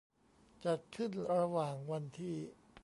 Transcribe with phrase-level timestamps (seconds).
[0.65, 2.35] จัดขึ้นระหว่างวันที่